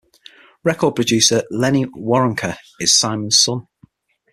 [0.63, 3.67] Record producer Lenny Waronker is Simon's son.